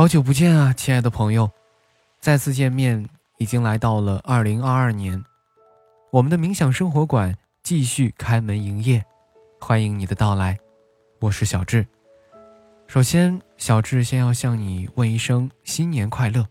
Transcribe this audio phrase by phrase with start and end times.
[0.00, 1.50] 好久不见啊，亲爱的朋友！
[2.20, 3.06] 再次见面，
[3.36, 5.22] 已经来到了二零二二年，
[6.10, 9.04] 我们的冥想生活馆继续开门营业，
[9.60, 10.58] 欢迎你的到来。
[11.18, 11.86] 我是小智。
[12.86, 16.46] 首先，小智先要向你问一声新年快乐。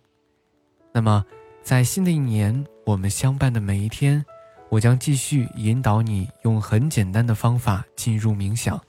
[0.91, 1.25] 那么，
[1.63, 4.23] 在新的一年，我们相伴的每一天，
[4.70, 8.79] 我将继续引导你用很简单的方法进入冥想，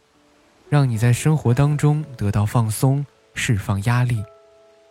[0.68, 4.22] 让你在生活当中得到放松，释放压力。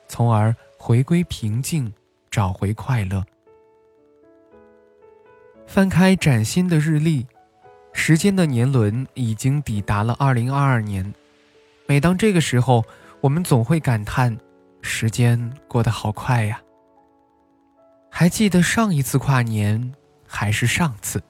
[0.10, 1.94] 从而回归平静，
[2.30, 3.24] 找回快乐。
[5.68, 7.26] 翻开崭新的日历，
[7.94, 11.14] 时间的年轮已经抵达了二零二二年。
[11.86, 12.84] 每当这个时候，
[13.22, 14.36] 我们总会感叹：
[14.82, 16.60] 时间过得好快呀！
[18.10, 19.94] 还记得上一次跨年，
[20.28, 21.22] 还是上次？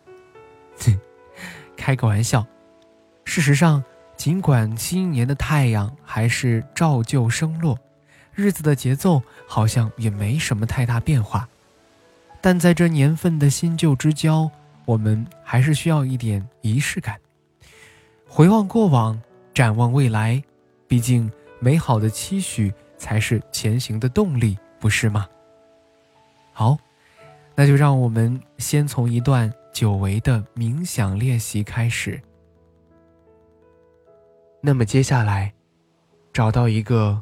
[1.76, 2.46] 开个玩笑。
[3.25, 3.84] 事实上，
[4.16, 7.78] 尽管新一年的太阳还是照旧升落。
[8.40, 11.50] 日子的节奏好像也没什么太大变化，
[12.40, 14.50] 但在这年份的新旧之交，
[14.86, 17.20] 我们还是需要一点仪式感。
[18.26, 19.22] 回望过往，
[19.54, 20.42] 展望未来，
[20.88, 25.28] 毕竟美好的期许才是前行的动力，不是吗？
[26.53, 26.78] 好，
[27.56, 32.22] 那就让我们先从一段久违的冥想练习开始。
[34.62, 35.53] 那么接下来，
[36.31, 37.22] 找到一个。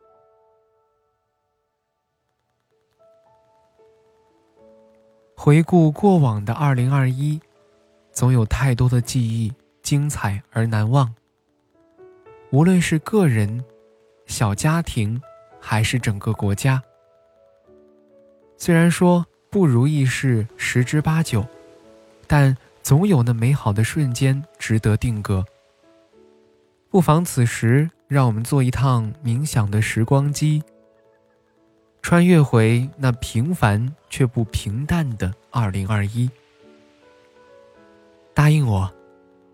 [5.43, 7.41] 回顾过往的二零二一，
[8.11, 9.51] 总有太多的记忆
[9.81, 11.11] 精彩而难忘。
[12.51, 13.65] 无论是个人、
[14.27, 15.19] 小家庭，
[15.59, 16.79] 还是整个国家，
[18.55, 21.43] 虽然说不如意事十之八九，
[22.27, 22.55] 但。
[22.83, 25.45] 总有那美好的瞬间值得定格。
[26.89, 30.63] 不妨此时，让我们做一趟冥想的时光机，
[32.01, 36.29] 穿越回那平凡却不平淡的二零二一。
[38.33, 38.91] 答应我，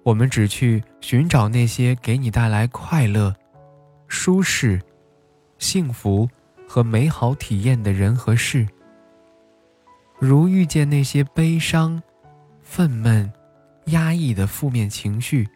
[0.03, 3.35] 我们只去寻找那些给你带来快乐、
[4.07, 4.81] 舒适、
[5.59, 6.29] 幸福
[6.67, 8.67] 和美好体验的人和事。
[10.19, 12.01] 如遇见那些悲伤。
[12.69, 13.31] 愤懑、
[13.85, 15.47] 压抑的负面情绪，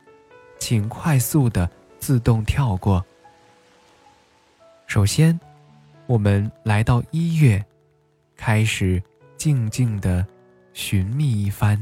[0.57, 3.05] 请快速的自动跳过。
[4.87, 5.37] 首先，
[6.11, 7.65] 我们来到一月，
[8.35, 9.01] 开始
[9.37, 10.27] 静静的
[10.73, 11.79] 寻觅一番。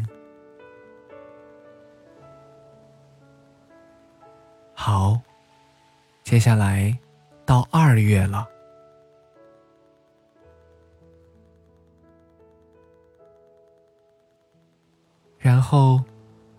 [4.75, 5.19] 好，
[6.23, 6.95] 接下来
[7.43, 8.47] 到二月了。
[15.39, 16.03] 然后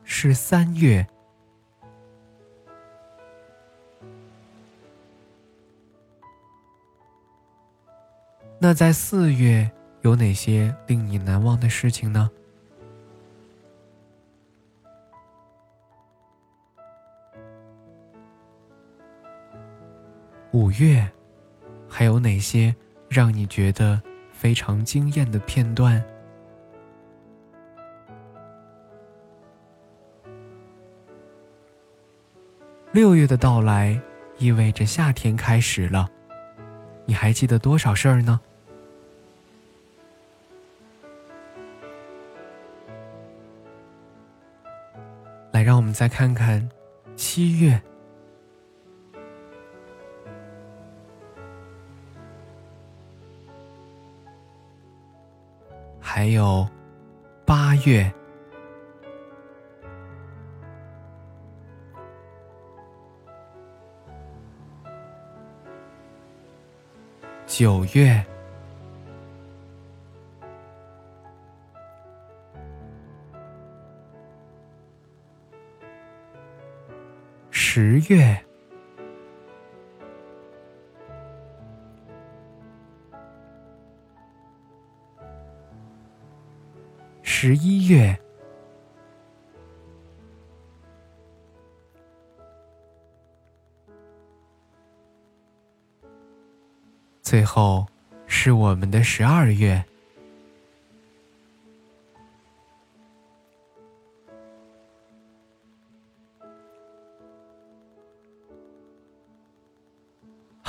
[0.03, 1.07] 是三月，
[8.63, 9.71] 那在四月
[10.03, 12.31] 有哪些令你难忘的事情呢？
[20.53, 21.11] 五月
[21.89, 22.75] 还有哪些
[23.09, 23.99] 让你觉得
[24.31, 26.05] 非常惊艳的片段？
[32.93, 33.99] 六月的到来，
[34.37, 36.07] 意味着夏天开始了。
[37.07, 38.39] 你还记得多少事儿呢？
[45.63, 46.69] 让我们再看看
[47.17, 47.81] 七月，
[56.01, 56.69] 还有
[57.45, 58.13] 八月。
[67.47, 68.25] 九月、
[78.11, 78.45] 月、
[87.23, 88.19] 十一月。
[97.23, 97.87] 最后，
[98.27, 99.85] 是我们的十二月。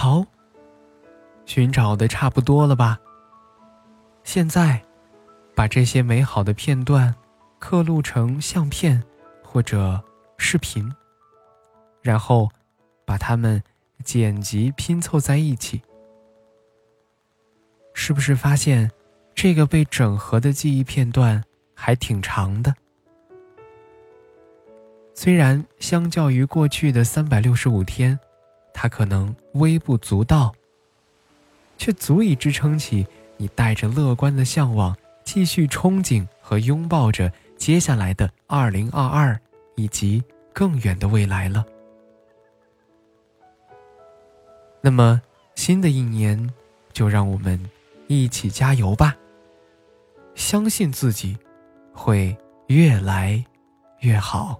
[0.04, 0.26] 好，
[1.46, 3.00] 寻找的差不多了吧？
[4.24, 4.84] 现在，
[5.54, 7.14] 把这些美好的片段
[7.60, 9.04] 刻录成相片
[9.44, 10.04] 或者
[10.40, 10.92] 视频，
[12.02, 12.50] 然后
[13.06, 13.62] 把它们
[14.04, 15.80] 剪辑拼凑在一起。
[17.94, 18.90] 是不是发现，
[19.36, 21.44] 这个被整合的记忆片段
[21.76, 22.74] 还挺长的？
[25.14, 28.20] 虽然相较于过去的三百六十五天，
[28.74, 30.54] 它可能微不足道，
[31.78, 33.06] 却足以支撑起
[33.38, 39.40] 你带着乐观的向往，继续憧憬和拥抱着接下来的二零二二
[39.76, 40.24] 以及
[40.54, 41.66] 更远的未来了。
[44.82, 45.22] 那么，
[45.56, 46.50] 新的一年，
[46.94, 47.60] 就让我们。
[48.08, 49.16] 一起加油吧！
[50.36, 51.38] 相信自己，
[51.94, 52.36] 会
[52.68, 53.42] 越来
[54.02, 54.60] 越好。